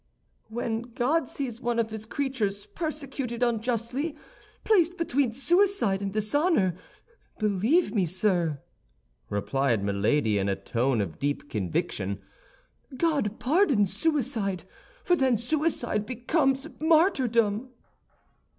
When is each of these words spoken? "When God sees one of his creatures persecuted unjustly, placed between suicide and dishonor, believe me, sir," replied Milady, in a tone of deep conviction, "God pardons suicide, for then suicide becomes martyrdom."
"When 0.47 0.81
God 0.81 1.29
sees 1.29 1.61
one 1.61 1.77
of 1.77 1.91
his 1.91 2.07
creatures 2.07 2.65
persecuted 2.65 3.43
unjustly, 3.43 4.17
placed 4.63 4.97
between 4.97 5.31
suicide 5.31 6.01
and 6.01 6.11
dishonor, 6.11 6.73
believe 7.37 7.93
me, 7.93 8.07
sir," 8.07 8.59
replied 9.29 9.83
Milady, 9.83 10.39
in 10.39 10.49
a 10.49 10.55
tone 10.55 11.01
of 11.01 11.19
deep 11.19 11.51
conviction, 11.51 12.19
"God 12.97 13.39
pardons 13.39 13.93
suicide, 13.95 14.63
for 15.03 15.15
then 15.15 15.37
suicide 15.37 16.07
becomes 16.07 16.65
martyrdom." 16.79 17.69